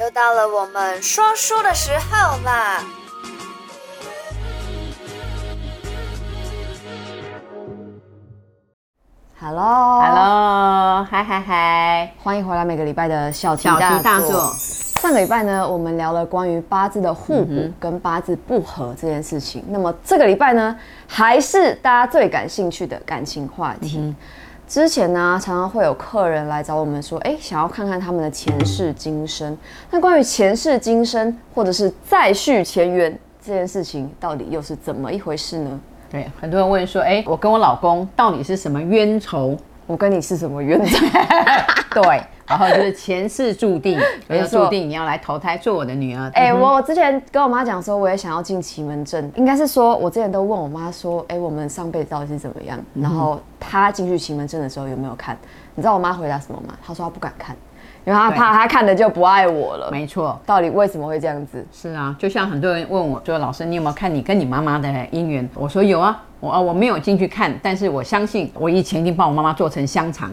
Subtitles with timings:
[0.00, 2.82] 又到了我们说书的时候啦
[9.38, 12.14] ！Hello，Hello，嗨嗨嗨！
[12.22, 14.00] 欢迎回来每个礼拜的小题大做。
[14.02, 14.18] 大
[15.02, 19.60] 上个礼拜呢，我们聊了关于八字的互补跟八字不合这件事情。
[19.66, 20.74] 嗯、那么这个礼拜呢，
[21.06, 23.98] 还是大家最感兴趣的感情话题。
[23.98, 24.16] 嗯
[24.66, 29.56] 之前呢，常常会有客人来找我们说，哎，想要看看他们的前世今生。
[29.90, 35.80] 那关于前世今生或者是再续前缘这件事情，到底又是怎么一回事呢？
[36.10, 39.56] 对，很多人问说，哎，我跟我老公到底是什么冤仇？
[39.86, 41.06] 我跟你是什么冤仇？
[42.02, 42.22] 对。
[42.46, 46.30] 然后就是前世注定， 没错，注定你要来投胎做我的女儿。
[46.34, 52.78] 哎、欸，我之前跟我妈讲说，我也想要进奇门阵，应该是说，我之前都问我妈说，哎、欸，我们上辈子到底是怎么样？
[52.94, 55.36] 然后她进去奇门阵的时候有没有看？
[55.74, 56.74] 你知道我妈回答什么吗？
[56.84, 57.56] 她说她不敢看，
[58.04, 59.88] 因为她怕她看的就不爱我了。
[59.90, 61.64] 没错，到底为什么会这样子？
[61.72, 65.48] 是啊，就像很多人问我说，老师，你有没有看你跟你妈妈的姻缘？
[65.54, 70.30] 我说有啊，我啊我没有进去看，但是我相信我以前已经帮我妈妈做成香肠。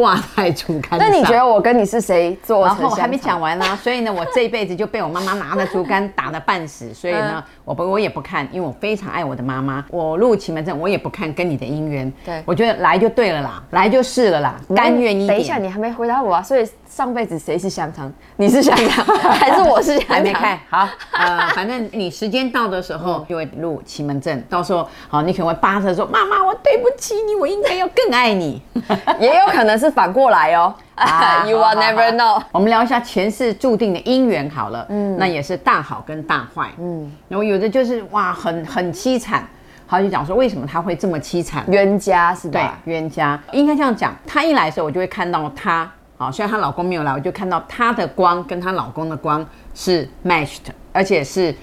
[0.00, 0.98] 挂在竹竿上。
[0.98, 2.64] 那你觉得我跟你是谁做？
[2.64, 6.94] 然后我还没讲完呢、啊， 所以呢，我这一辈子就被我妈妈拿着竹竿打得半死。
[6.94, 9.84] 所以呢，我不我也不看，因为我非常爱我的妈妈。
[9.90, 12.10] 我入奇门阵，我也不看跟你的姻缘。
[12.24, 15.36] 对，我觉得来就对了啦，来就是了啦，甘愿一点。
[15.36, 16.66] 等一下，你还没回答我啊，所以。
[16.90, 18.12] 上辈子谁是香肠？
[18.36, 20.16] 你是香肠，还是我是香肠？
[20.16, 28.60] 还没看好，呃，反正你时间到的时候就会入奇门阵，到时候好，你可能会巴着说：“妈妈，我对不起你，我应该要更爱你。
[29.20, 30.74] ”也有可能是反过来哦。
[30.96, 32.42] 啊， You will never know。
[32.50, 39.48] 我们聊一下前世注定的姻缘好了，嗯，那也是大好跟大坏，嗯，然后有的就是哇，很很凄惨，
[39.86, 41.64] 好，就讲说为什么他会这么凄惨？
[41.68, 42.78] 冤家是吧？
[42.84, 44.12] 对，冤家应该这样讲。
[44.26, 45.88] 他一来的时候，我就会看到他。
[46.20, 49.42] 好，虽然她老公没有来，我就看到她的光跟她老公的光
[49.74, 50.58] 是 matched，
[50.92, 51.54] 而且是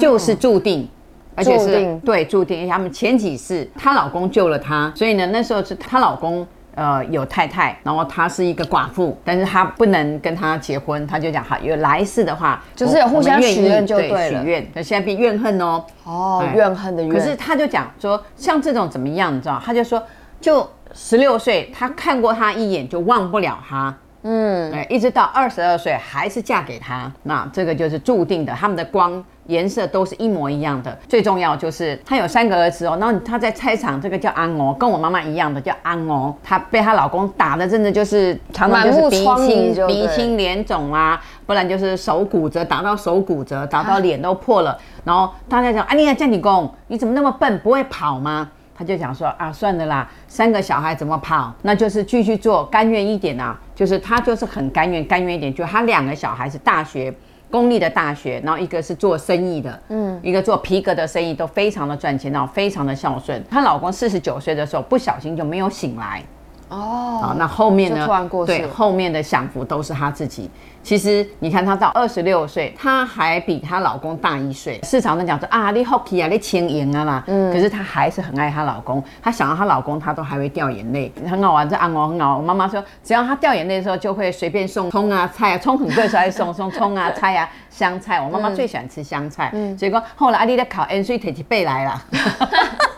[0.00, 0.88] 就是注定，
[1.34, 2.56] 而且是对注定。
[2.56, 14.66] 因为他们前几世她老公救了她，所以呢，那时候是她老公呃有太太，然后她是一个寡妇，但是她不能跟他结婚，她就讲好，有来世的话就是互相许愿就对了，许愿。
[14.72, 17.12] 那现在变怨恨哦，哦，怨恨的怨。
[17.12, 19.60] 可是她就讲说，像这种怎么样，你知道？
[19.62, 20.02] 她就说，
[20.40, 23.94] 就十六岁，她看过他一眼就忘不了他。
[24.28, 28.52] 嗯，对，一直到二十二岁还是嫁给他，那这个就是注定的。
[28.52, 30.98] 他们的光颜色都是一模一样的。
[31.08, 36.34] 最重要就是他有三个儿子哦，然后他在菜场，这个叫安哦，跟我妈妈一样的叫安哦。
[36.42, 44.76] 她被她老公打的真的就是常常就是鼻青鼻青脸肿啊，不然就是手骨折，打到手骨折，打到脸都破了。
[45.04, 48.50] 然后大家讲，啊，你看叫你公，你怎么那么笨，不会跑吗？
[48.76, 51.52] 他就讲说啊，算了啦，三个小孩怎么跑？
[51.62, 53.58] 那就是继续做，甘愿一点啊。
[53.74, 55.54] 就是他就是很甘愿，甘愿一点。
[55.54, 57.12] 就他两个小孩是大学
[57.50, 63.42] 公立的大学，然后一个是做生意的，嗯，一个做皮革的生意，都非常的赚钱，然后非常的孝顺。
[63.50, 66.22] 她老公四十九岁的时候不小心就没有醒来。
[66.68, 68.06] 哦，好，那后面呢？
[68.06, 68.56] 突然过世。
[68.56, 70.50] 对，后面的享福都是她自己。
[70.82, 74.80] 其实你看，她到二十六岁，她还比她老公大一岁。
[74.84, 77.24] 市场上讲说啊，你好气啊，你轻盈啊啦。
[77.26, 77.52] 嗯。
[77.52, 81.12] 可是她还是很爱她老公，她想到她老公，她都还会掉眼泪。
[81.28, 82.36] 很好玩，这按我很好。
[82.36, 88.20] 我妈妈说，只要她掉眼泪的时候，就会随便送葱啊、菜啊，葱很贵，所以送 送葱啊、菜啊、香菜。
[88.20, 89.50] 我妈妈最喜欢吃香菜。
[89.54, 89.76] 嗯。
[89.76, 92.02] 结果后来阿丽在考 N C 提起背来了。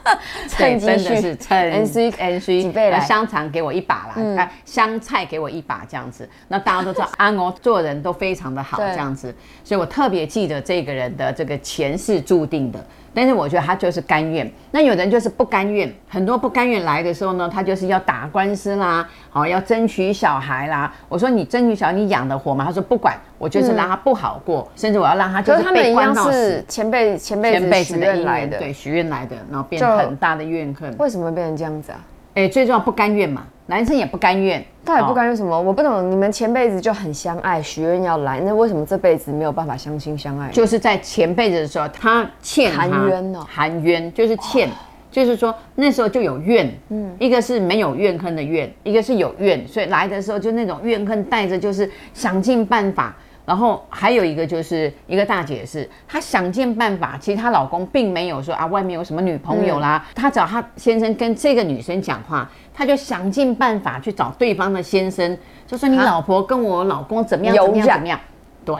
[0.56, 6.28] 对，真的是趁 N C N C 几倍来，香肠给我一把啦，嗯、香菜给我一把这样子。
[6.48, 12.86] 那大家都知道安哦，做人都非常的好这样子，所以我特别记得这个人的这个前世注定的。
[13.14, 20.92] 但是我觉得他就是甘愿，那有人就是不甘愿，很多不甘愿来的时候呢，他就是要打官司啦，好要争取小孩啦。
[21.08, 22.64] 我说你争取小孩，你养得活吗？
[22.64, 26.32] 他说不管，我就是让他不好过，嗯、甚至我要让他就是被关到死。
[26.32, 30.94] 是前辈前辈前辈子的来的，对，许愿来的，然后变很大的怨恨。
[30.98, 32.00] 为什么变成这样子啊？
[32.34, 35.54] 哎，最重要不甘愿嘛，男生也不甘愿，他也不甘愿什么？
[35.54, 40.48] 哦、我不懂，你们前辈子就很相爱，许愿要来，那为什么这辈子没有办法相亲相爱？
[40.50, 44.72] 就是在前辈子的时候，他欠含冤哦，含冤就是欠，哦、
[45.10, 53.14] 就是说那时候就有怨，嗯，一个是没有怨恨的怨，一个是有怨，所以来的时候就那种怨恨带着，就是想尽办法。
[53.44, 62.46] 然后还有一个就是一个大姐是，她想尽办法，其实她老公并没有说啊，外面有什么女朋友啦，她找她先生跟这个女生讲话，
[62.78, 65.36] 她就想尽办法去找对方的先生，
[65.66, 68.20] 就说你老婆跟我老公怎么样怎么样怎么样，
[68.64, 68.76] 对，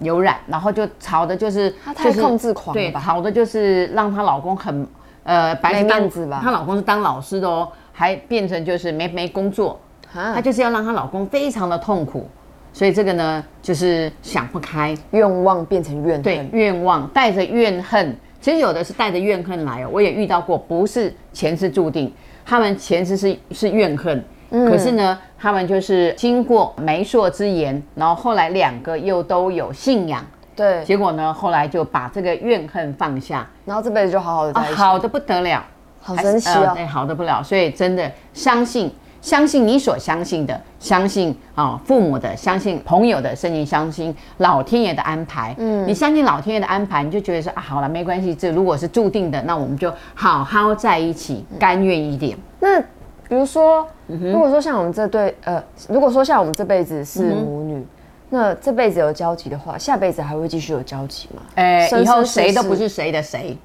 [0.00, 4.84] 有染，然后就吵的就是她太控制狂了吧，对，吵的就是让她老公很
[5.22, 9.78] 呃白面子吧，她老公是当老师的哦，还变成就是没没工作，
[10.12, 12.28] 她就是要让她老公非常的痛苦。
[12.72, 16.22] 所以这个呢，就是想不开，愿望变成怨恨。
[16.22, 19.88] 对，愿望带着怨恨，其实有的是带着怨恨来哦。
[19.90, 22.12] 我也遇到过，不是前世注定，
[22.46, 35.64] 他们前世是是怨恨，嗯、可是呢，他们就是经过媒妁之言，然后后来两个又都有信仰，对，结果呢，后来就把这个怨恨放下，然后这辈子就好好的在一起，哦、好的不得了，
[36.00, 38.94] 好神奇哦，对、呃，好的不了，所以真的相信。
[39.26, 45.52] 相信你所相信的，相信啊父母的，相信朋友的，甚至相信老天爷的安排。
[45.58, 52.38] 嗯，你相信老天爷的安排，你就觉得说啊，好了，没关系，这如果是注定的，那我们就好好在一起，甘愿一点。
[52.60, 57.86] 那比如说，如果说像我们这对，呃，如果说像我们这辈子是母女，嗯、
[58.30, 61.42] 那这辈子有交集的话，下辈子还会继续有交集吗？
[61.56, 63.58] 哎、欸，以后谁都不是谁的谁。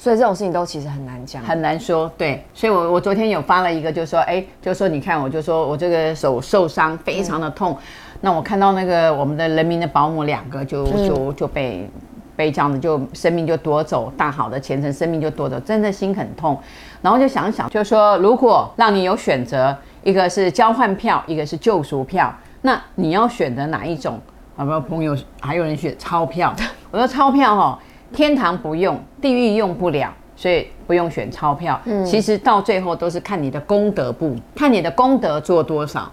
[0.00, 2.08] 所以这种事情都其实很难讲，很难说。
[2.16, 7.72] 对，所以我我昨天有发了一个，就是说，哎，就是说，你看，我就说我这个手受伤，非常的痛。
[7.72, 7.78] 嗯、
[8.20, 11.90] 那我看到那个我们的人民的保姆两个就，就、嗯、就就被
[12.36, 16.56] 被这样子就生命就夺走，大好的前程生命就夺走，真的心很痛。
[17.02, 24.20] 然后就想想，就是说，如果让你有选择，一个是交换票，一个是救赎票，那你要选择哪一种？
[24.56, 24.78] 好不好？
[24.78, 26.54] 朋友还有人选钞票，
[26.92, 27.78] 我说钞票哈、哦。
[28.12, 31.80] 天堂不用，地狱用不了，所以不用选钞票。
[31.84, 36.10] 嗯，其实到最后都是看你的功德簿，看你的功德做多少。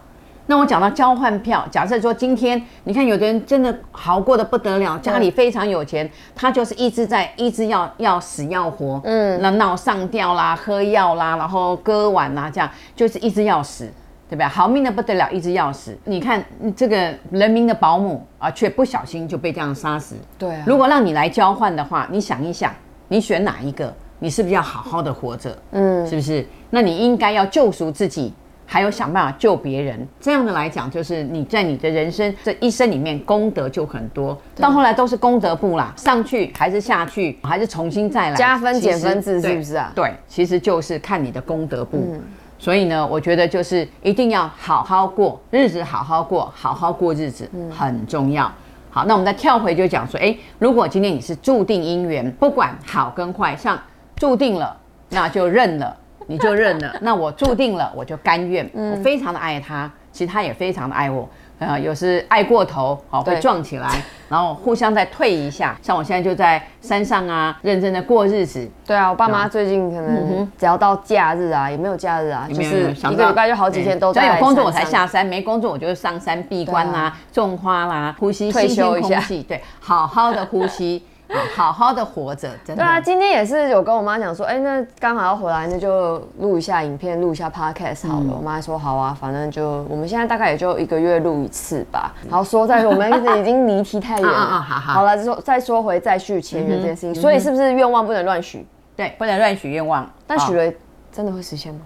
[0.47, 13.89] 那我讲到交换票，假设说今天你看有的人真的好过得不得了，家里非常有钱，他就是一直在一直要要死要活，嗯，那闹上吊啦，喝药啦，然后割腕啦，这样就是一直要死。
[14.29, 14.45] 对不对？
[14.47, 15.95] 好命的不得了，一直要死。
[16.03, 16.43] 你看
[16.75, 20.15] 这个人民的保姆啊，却不小心就被这样杀死。
[20.37, 20.63] 对啊。
[20.65, 22.73] 如果让你来交换的话，你想一想，
[23.07, 23.93] 你选哪一个？
[24.17, 25.55] 你是不是要好好的活着？
[25.71, 26.45] 嗯，是不是？
[26.69, 28.33] 那你应该要救赎自己，
[28.65, 30.07] 还有想办法救别人。
[30.19, 34.35] 这样的来讲，就是你在你的人生这一生里面功德就很多。
[34.55, 39.91] 到后来都是功德簿啦，上去还是下去，还是重新再来，加分减分制是不是啊？
[39.93, 41.97] 对，其实就是看你的功德簿。
[42.13, 42.21] 嗯
[42.57, 48.51] 所以呢，我觉得就是一定要好好过日子，好好过，好好过日子很重要。
[48.89, 53.77] 好，那我们再跳回就讲说，诶，如果今天你是注定姻缘，不管好跟坏，像
[54.15, 54.75] 注定了，
[55.09, 55.95] 那就认了，
[56.27, 56.95] 你就认了。
[57.03, 58.69] 那我注定了，我就甘愿。
[58.73, 61.27] 我非常的爱他，其实他也非常的爱我。
[61.57, 63.89] 呃，有时爱过头，好会撞起来，
[64.27, 65.77] 然后互相再退一下。
[65.81, 68.69] 像我现在就在山上啊，认真的过日子。
[68.85, 74.21] 对啊，我爸妈最近可能只要到假日啊，也没有假日啊，就是一个礼拜就好几天都在。
[74.21, 81.03] 只要有工作我才下山，没工作我就上山闭关啦，种花啦，呼吸新鲜空气，对，好好的呼吸。
[81.55, 82.83] 好好的活着，真的。
[82.83, 88.25] 对啊，今天也是有跟我妈讲说，哎、欸，那刚好要回来，那就录一下影片，录一下 podcast 好了。
[88.27, 92.13] 嗯、我妈说好啊，反正就我们现在大概也就一个月录一次吧。
[92.29, 93.09] 好说再说，我们
[93.41, 94.37] 已经离题太远了。
[94.37, 98.65] 好好好，好了，说再说回再续前缘这件事情，嗯、所以是不是愿望不能乱许？
[98.95, 100.07] 对，不能乱许愿望。
[100.27, 100.71] 但许了
[101.11, 101.81] 真的会实现吗？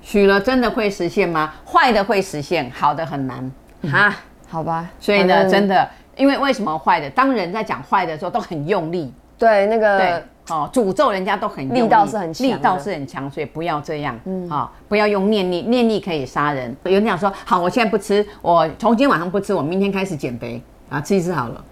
[0.00, 1.52] 许了真的会实现吗？
[1.66, 3.38] 坏的会实现，好的很难。
[3.82, 4.12] 哈、嗯，
[4.48, 4.88] 好吧。
[4.98, 5.86] 所以呢，真的。
[6.18, 7.08] 因为为什么坏的？
[7.10, 16.74] 当人在讲坏的时候都很用力，对那个对哦，诅咒人家都很用力，力道是很强，力道是很强，所以不要这样，嗯啊、哦，不要用念力，念力可以杀人。
[16.84, 21.64] 有人讲说，好，我现在不吃，我从今天晚上不吃，我明天开始减肥啊，吃一次好了，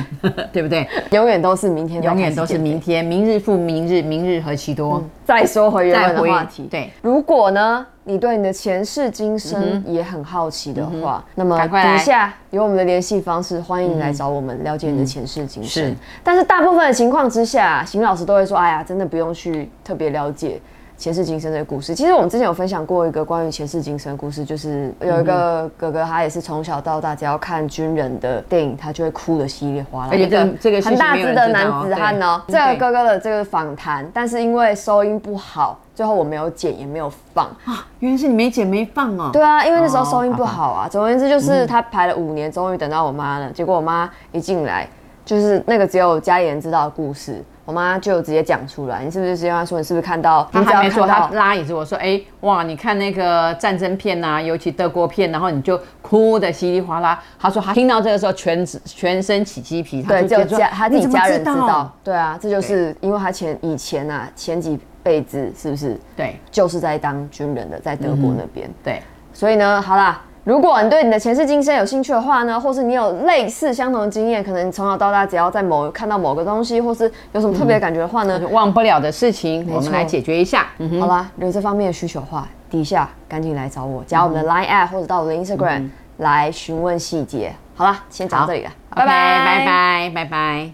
[0.52, 0.86] 对不对？
[1.12, 4.96] 永远都是明天，永远都是明天，明日复明日，明日何其多。
[4.96, 7.86] 嗯、再说回原本的话题，对，如果呢？
[8.06, 15.84] 你对你的前世今生也很好奇的话，那么底下有我们的联系方式，欢迎你来找我们了解你的前世今生。
[15.86, 20.60] 是，但是大部分的情况之下，邢老师都会说：“哎呀，真的不用去特别了解
[20.96, 30.10] 前世今生的故事。”其实我们之前有分享过一个关于前世今生的故事，就是有一个哥哥，他也是从小到大只要看军人的电影，他就会哭得稀里哗啦。
[30.12, 30.28] 而且
[30.60, 35.78] 这个很大只的男子汉哦，这个哥哥的这个访谈，但是因为收音不好。
[35.94, 39.30] 最后我没有剪，也没有放啊，原来是你没剪没放哦。
[39.32, 40.88] 对啊，因为那时候收音不好啊。
[40.88, 43.48] 总而言之，就是他排了五年，终于等到我妈了。
[43.52, 44.88] 结果我妈一进来，
[45.24, 49.04] 就是那个只有家里人知道的故事，我妈就直接讲出来。
[49.04, 50.48] 你是不是直接跟她说，你是不是看到？
[50.52, 57.22] 她还没说，她拉椅子，我说，哎，哇，你看那个战争片呐，尤其德国片，然后你就哭得稀里哗啦。
[57.38, 61.90] 她说她听到这个时候全全身起鸡皮，对，就家他自己家人知道。
[62.02, 64.78] 对啊，这就是因为她前以前啊前几。
[65.04, 66.00] 辈子是不是？
[66.16, 68.66] 对，就是在当军人的，在德国那边。
[68.66, 69.02] 嗯、对，
[69.34, 80.66] 所以呢，好啦，如果你对你的前世今生有兴趣的话呢，或是你有类似相同的经验，可能你从小到大只要在某看到某个东西，或是有什么特别的感觉的话呢，嗯、忘不了的事情，错我们来解决一下。
[80.76, 87.54] 嗯、好啦，有这方面的需求的话，底下赶紧来找我，加我们的 Line App、嗯、或者到我的 Instagram、嗯、来询问细节。
[87.74, 90.70] 好了，先讲到这里了，拜拜拜拜拜拜。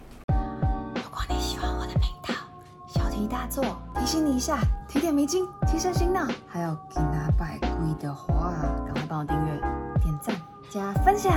[0.97, 2.35] 如果你喜欢我的频道，
[2.89, 3.63] 小题大做，
[3.95, 4.59] 提醒你一下，
[4.91, 8.53] 提点迷津，提升心脑，还有给他拜跪的话，
[8.85, 9.61] 赶快帮我订阅、
[10.03, 10.35] 点赞、
[10.69, 11.33] 加分享，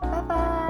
[0.00, 0.65] 拜拜。